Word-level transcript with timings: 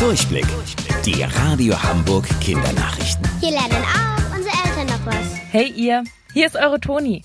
Durchblick. 0.00 0.46
Die 1.04 1.24
Radio 1.24 1.82
Hamburg 1.82 2.24
Kindernachrichten. 2.40 3.28
Hier 3.40 3.50
lernen 3.50 3.82
auch 3.82 4.36
unsere 4.36 4.54
Eltern 4.64 4.86
noch 4.86 5.06
was. 5.06 5.36
Hey 5.50 5.72
ihr, 5.74 6.04
hier 6.32 6.46
ist 6.46 6.54
eure 6.54 6.78
Toni. 6.78 7.24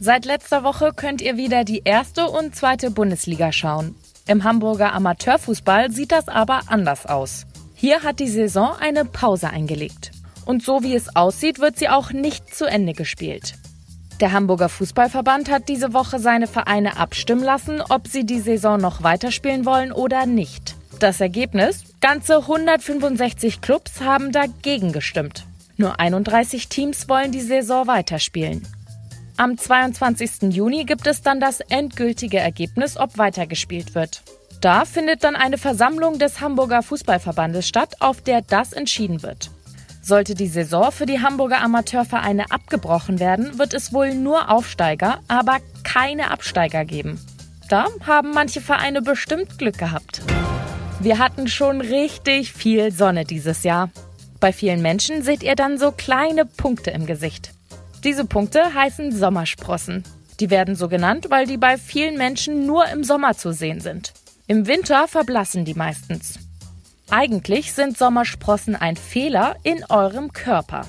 Seit 0.00 0.24
letzter 0.24 0.64
Woche 0.64 0.90
könnt 0.92 1.20
ihr 1.20 1.36
wieder 1.36 1.62
die 1.62 1.82
erste 1.84 2.26
und 2.26 2.56
zweite 2.56 2.90
Bundesliga 2.90 3.52
schauen. 3.52 3.94
Im 4.26 4.42
Hamburger 4.42 4.92
Amateurfußball 4.92 5.92
sieht 5.92 6.10
das 6.10 6.26
aber 6.26 6.62
anders 6.66 7.06
aus. 7.06 7.46
Hier 7.76 8.02
hat 8.02 8.18
die 8.18 8.28
Saison 8.28 8.72
eine 8.80 9.04
Pause 9.04 9.50
eingelegt. 9.50 10.10
Und 10.44 10.64
so 10.64 10.82
wie 10.82 10.96
es 10.96 11.14
aussieht, 11.14 11.60
wird 11.60 11.78
sie 11.78 11.90
auch 11.90 12.10
nicht 12.10 12.52
zu 12.52 12.64
Ende 12.64 12.92
gespielt. 12.92 13.54
Der 14.18 14.32
Hamburger 14.32 14.68
Fußballverband 14.68 15.48
hat 15.48 15.68
diese 15.68 15.92
Woche 15.92 16.18
seine 16.18 16.48
Vereine 16.48 16.96
abstimmen 16.96 17.44
lassen, 17.44 17.80
ob 17.88 18.08
sie 18.08 18.26
die 18.26 18.40
Saison 18.40 18.80
noch 18.80 19.04
weiterspielen 19.04 19.64
wollen 19.64 19.92
oder 19.92 20.26
nicht. 20.26 20.74
Das 20.98 21.20
Ergebnis? 21.20 21.84
Ganze 22.00 22.38
165 22.38 23.60
Clubs 23.60 24.00
haben 24.00 24.32
dagegen 24.32 24.92
gestimmt. 24.92 25.44
Nur 25.76 26.00
31 26.00 26.68
Teams 26.68 27.10
wollen 27.10 27.30
die 27.30 27.42
Saison 27.42 27.86
weiterspielen. 27.86 28.66
Am 29.36 29.58
22. 29.58 30.54
Juni 30.54 30.84
gibt 30.84 31.06
es 31.06 31.20
dann 31.20 31.40
das 31.40 31.60
endgültige 31.60 32.38
Ergebnis, 32.38 32.96
ob 32.96 33.18
weitergespielt 33.18 33.94
wird. 33.94 34.22
Da 34.62 34.86
findet 34.86 35.24
dann 35.24 35.36
eine 35.36 35.58
Versammlung 35.58 36.18
des 36.18 36.40
Hamburger 36.40 36.82
Fußballverbandes 36.82 37.68
statt, 37.68 37.96
auf 38.00 38.22
der 38.22 38.40
das 38.40 38.72
entschieden 38.72 39.22
wird. 39.22 39.50
Sollte 40.00 40.34
die 40.34 40.48
Saison 40.48 40.92
für 40.92 41.04
die 41.04 41.20
Hamburger 41.20 41.60
Amateurvereine 41.60 42.50
abgebrochen 42.50 43.20
werden, 43.20 43.58
wird 43.58 43.74
es 43.74 43.92
wohl 43.92 44.14
nur 44.14 44.50
Aufsteiger, 44.50 45.20
aber 45.28 45.58
keine 45.84 46.30
Absteiger 46.30 46.86
geben. 46.86 47.20
Da 47.68 47.88
haben 48.06 48.32
manche 48.32 48.62
Vereine 48.62 49.02
bestimmt 49.02 49.58
Glück 49.58 49.76
gehabt. 49.76 50.22
Wir 51.02 51.18
hatten 51.18 51.48
schon 51.48 51.80
richtig 51.80 52.52
viel 52.52 52.92
Sonne 52.92 53.24
dieses 53.24 53.62
Jahr. 53.62 53.88
Bei 54.38 54.52
vielen 54.52 54.82
Menschen 54.82 55.22
seht 55.22 55.42
ihr 55.42 55.54
dann 55.54 55.78
so 55.78 55.92
kleine 55.92 56.44
Punkte 56.44 56.90
im 56.90 57.06
Gesicht. 57.06 57.54
Diese 58.04 58.26
Punkte 58.26 58.74
heißen 58.74 59.10
Sommersprossen. 59.10 60.04
Die 60.40 60.50
werden 60.50 60.76
so 60.76 60.88
genannt, 60.88 61.28
weil 61.30 61.46
die 61.46 61.56
bei 61.56 61.78
vielen 61.78 62.18
Menschen 62.18 62.66
nur 62.66 62.86
im 62.88 63.02
Sommer 63.02 63.34
zu 63.34 63.54
sehen 63.54 63.80
sind. 63.80 64.12
Im 64.46 64.66
Winter 64.66 65.08
verblassen 65.08 65.64
die 65.64 65.72
meistens. 65.72 66.38
Eigentlich 67.08 67.72
sind 67.72 67.96
Sommersprossen 67.96 68.76
ein 68.76 68.96
Fehler 68.96 69.56
in 69.62 69.82
eurem 69.88 70.34
Körper. 70.34 70.86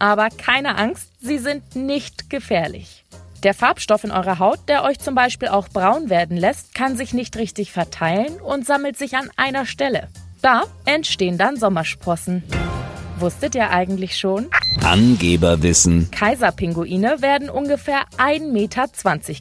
Aber 0.00 0.30
keine 0.30 0.76
Angst, 0.76 1.12
sie 1.20 1.38
sind 1.38 1.76
nicht 1.76 2.28
gefährlich. 2.28 3.04
Der 3.44 3.52
Farbstoff 3.52 4.04
in 4.04 4.10
eurer 4.10 4.38
Haut, 4.38 4.58
der 4.68 4.84
euch 4.84 4.98
zum 4.98 5.14
Beispiel 5.14 5.48
auch 5.48 5.68
braun 5.68 6.08
werden 6.08 6.38
lässt, 6.38 6.74
kann 6.74 6.96
sich 6.96 7.12
nicht 7.12 7.36
richtig 7.36 7.72
verteilen 7.72 8.40
und 8.40 8.64
sammelt 8.64 8.96
sich 8.96 9.16
an 9.18 9.28
einer 9.36 9.66
Stelle. 9.66 10.08
Da 10.40 10.62
entstehen 10.86 11.36
dann 11.36 11.58
Sommersprossen. 11.58 12.42
Wusstet 13.18 13.54
ihr 13.54 13.68
eigentlich 13.68 14.16
schon? 14.16 14.48
Angeberwissen. 14.82 16.10
Kaiserpinguine 16.10 17.20
werden 17.20 17.50
ungefähr 17.50 18.04
1,20 18.16 18.50
Meter 18.50 18.86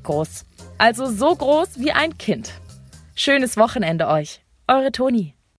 groß. 0.03 0.45
Also 0.77 1.09
so 1.09 1.33
groß 1.33 1.79
wie 1.79 1.93
ein 1.93 2.17
Kind. 2.17 2.51
Schönes 3.15 3.55
Wochenende 3.55 4.09
euch. 4.09 4.41
Eure 4.67 4.91
Toni. 4.91 5.33